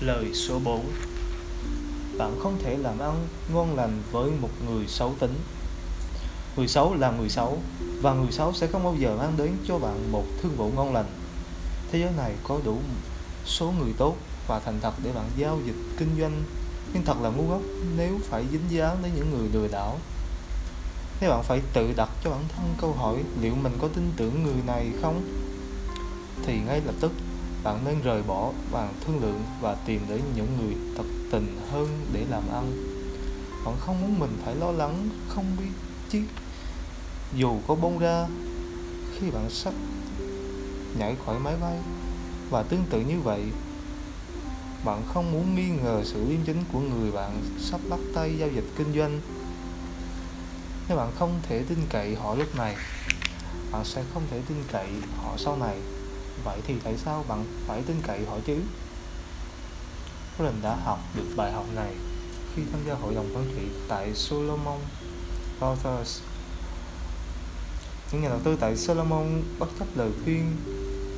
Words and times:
Lời 0.00 0.34
số 0.34 0.58
4 0.64 0.84
Bạn 2.18 2.40
không 2.42 2.58
thể 2.62 2.76
làm 2.76 2.98
ăn 2.98 3.26
ngon 3.52 3.76
lành 3.76 4.02
với 4.12 4.30
một 4.40 4.48
người 4.66 4.86
xấu 4.86 5.14
tính. 5.18 5.34
Người 6.56 6.68
xấu 6.68 6.94
là 6.94 7.10
người 7.10 7.28
xấu, 7.28 7.58
Và 8.02 8.14
người 8.14 8.32
xấu 8.32 8.52
sẽ 8.52 8.66
không 8.66 8.84
bao 8.84 8.94
giờ 8.98 9.16
mang 9.16 9.34
đến 9.36 9.56
cho 9.68 9.78
bạn 9.78 10.12
một 10.12 10.24
thương 10.42 10.56
vụ 10.56 10.70
ngon 10.70 10.94
lành. 10.94 11.06
Thế 11.92 11.98
giới 11.98 12.10
này 12.16 12.32
có 12.44 12.60
đủ 12.64 12.78
số 13.44 13.72
người 13.80 13.92
tốt 13.98 14.16
và 14.46 14.60
thành 14.60 14.78
thật 14.82 14.94
để 15.04 15.12
bạn 15.12 15.30
giao 15.36 15.58
dịch 15.66 15.76
kinh 15.98 16.16
doanh, 16.20 16.42
Nhưng 16.92 17.04
thật 17.04 17.20
là 17.22 17.30
ngu 17.30 17.42
ngốc 17.42 17.62
nếu 17.96 18.18
phải 18.22 18.44
dính 18.52 18.70
dáng 18.70 18.96
đến 19.02 19.12
những 19.16 19.30
người 19.30 19.48
lừa 19.52 19.68
đảo. 19.68 19.98
Nếu 21.20 21.30
bạn 21.30 21.42
phải 21.42 21.60
tự 21.72 21.92
đặt 21.96 22.08
cho 22.24 22.30
bản 22.30 22.44
thân 22.56 22.74
câu 22.80 22.92
hỏi, 22.92 23.16
liệu 23.40 23.54
mình 23.54 23.72
có 23.80 23.88
tin 23.94 24.12
tưởng 24.16 24.42
người 24.42 24.62
này 24.66 24.90
không? 25.02 25.22
Thì 26.46 26.58
ngay 26.66 26.80
lập 26.86 26.94
tức 27.00 27.12
bạn 27.64 27.84
nên 27.84 28.02
rời 28.02 28.22
bỏ 28.22 28.52
bàn 28.72 28.94
thương 29.00 29.20
lượng 29.22 29.42
và 29.60 29.74
tìm 29.74 30.00
đến 30.08 30.20
những 30.36 30.56
người 30.60 30.76
thật 30.96 31.04
tình 31.30 31.58
hơn 31.70 32.06
để 32.12 32.24
làm 32.30 32.42
ăn. 32.52 32.72
Bạn 33.64 33.74
không 33.80 34.00
muốn 34.00 34.18
mình 34.18 34.38
phải 34.44 34.54
lo 34.54 34.70
lắng, 34.70 35.08
không 35.28 35.56
biết 35.58 35.70
chứ. 36.08 36.22
Dù 37.34 37.58
có 37.68 37.74
bông 37.74 37.98
ra, 37.98 38.26
khi 39.14 39.30
bạn 39.30 39.50
sắp 39.50 39.74
nhảy 40.98 41.16
khỏi 41.26 41.38
máy 41.38 41.54
bay 41.60 41.78
và 42.50 42.62
tương 42.62 42.84
tự 42.90 43.00
như 43.00 43.20
vậy, 43.20 43.42
bạn 44.84 45.02
không 45.14 45.32
muốn 45.32 45.54
nghi 45.54 45.68
ngờ 45.68 46.02
sự 46.04 46.24
liêm 46.28 46.40
chính 46.46 46.64
của 46.72 46.80
người 46.80 47.12
bạn 47.12 47.42
sắp 47.58 47.80
bắt 47.90 48.00
tay 48.14 48.36
giao 48.38 48.48
dịch 48.48 48.64
kinh 48.76 48.92
doanh. 48.94 49.20
Nếu 50.88 50.96
bạn 50.96 51.12
không 51.18 51.40
thể 51.42 51.62
tin 51.68 51.78
cậy 51.90 52.14
họ 52.14 52.34
lúc 52.34 52.56
này, 52.56 52.76
bạn 53.72 53.84
sẽ 53.84 54.04
không 54.14 54.22
thể 54.30 54.40
tin 54.48 54.58
cậy 54.72 54.88
họ 55.16 55.34
sau 55.36 55.56
này 55.56 55.76
vậy 56.44 56.58
thì 56.66 56.74
tại 56.84 56.96
sao 57.04 57.24
bạn 57.28 57.44
phải 57.66 57.82
tin 57.82 57.96
cậy 58.06 58.24
họ 58.24 58.36
chứ? 58.46 58.56
Colin 60.38 60.62
đã 60.62 60.76
học 60.84 60.98
được 61.16 61.26
bài 61.36 61.52
học 61.52 61.66
này 61.74 61.94
khi 62.56 62.62
tham 62.72 62.80
gia 62.86 62.94
hội 62.94 63.14
đồng 63.14 63.36
quản 63.36 63.44
trị 63.56 63.62
tại 63.88 64.14
Solomon 64.14 64.78
Brothers. 65.58 66.20
Những 68.12 68.22
nhà 68.22 68.28
đầu 68.28 68.40
tư 68.44 68.56
tại 68.60 68.76
Solomon 68.76 69.42
bất 69.58 69.68
chấp 69.78 69.86
lời 69.96 70.10
khuyên 70.24 70.56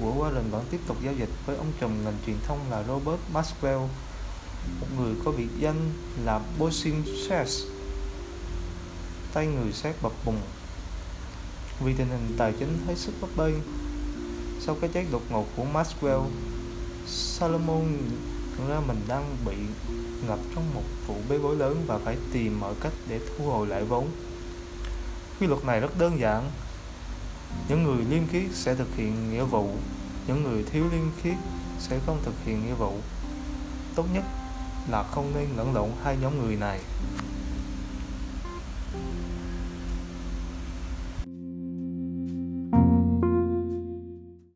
của 0.00 0.12
Warren 0.18 0.50
vẫn 0.50 0.64
tiếp 0.70 0.80
tục 0.86 0.96
giao 1.04 1.14
dịch 1.14 1.30
với 1.46 1.56
ông 1.56 1.72
chồng 1.80 2.04
ngành 2.04 2.16
truyền 2.26 2.36
thông 2.46 2.58
là 2.70 2.82
Robert 2.82 3.20
Maxwell, 3.34 3.86
một 4.80 4.86
người 4.98 5.14
có 5.24 5.32
biệt 5.32 5.48
danh 5.58 5.90
là 6.24 6.40
Bossing 6.58 7.02
Shares 7.28 7.62
tay 9.34 9.46
người 9.46 9.72
xét 9.72 9.94
bập 10.02 10.12
bùng. 10.24 10.40
Vì 11.84 11.94
tình 11.94 12.08
hình 12.08 12.34
tài 12.38 12.52
chính 12.58 12.78
hết 12.86 12.94
sức 12.98 13.12
bấp 13.20 13.30
bênh 13.36 13.54
sau 14.66 14.76
cái 14.80 14.90
chết 14.92 15.04
đột 15.12 15.22
ngột 15.30 15.46
của 15.56 15.64
Maxwell, 15.74 16.22
Salomon 17.06 17.84
nhận 18.58 18.68
ra 18.68 18.80
mình 18.86 19.00
đang 19.08 19.36
bị 19.46 19.56
ngập 20.28 20.38
trong 20.54 20.74
một 20.74 20.82
vụ 21.06 21.16
bê 21.28 21.38
bối 21.38 21.56
lớn 21.56 21.84
và 21.86 21.98
phải 21.98 22.16
tìm 22.32 22.60
mọi 22.60 22.74
cách 22.80 22.92
để 23.08 23.20
thu 23.28 23.44
hồi 23.44 23.66
lại 23.66 23.84
vốn. 23.84 24.08
Quy 25.40 25.46
luật 25.46 25.64
này 25.64 25.80
rất 25.80 25.98
đơn 25.98 26.20
giản. 26.20 26.50
Những 27.68 27.82
người 27.82 28.04
liêm 28.10 28.26
khiết 28.26 28.54
sẽ 28.54 28.74
thực 28.74 28.96
hiện 28.96 29.30
nghĩa 29.30 29.44
vụ, 29.44 29.68
những 30.26 30.42
người 30.42 30.64
thiếu 30.72 30.84
liêm 30.92 31.10
khiết 31.22 31.36
sẽ 31.78 31.98
không 32.06 32.18
thực 32.24 32.34
hiện 32.44 32.66
nghĩa 32.66 32.74
vụ. 32.74 32.92
Tốt 33.94 34.04
nhất 34.14 34.24
là 34.90 35.02
không 35.02 35.32
nên 35.34 35.48
lẫn 35.56 35.74
lộn 35.74 35.90
hai 36.04 36.16
nhóm 36.22 36.38
người 36.38 36.56
này. 36.56 36.80